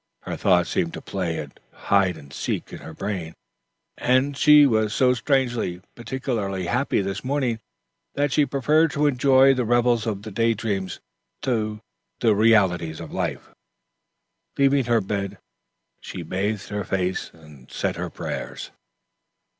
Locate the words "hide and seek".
1.73-2.73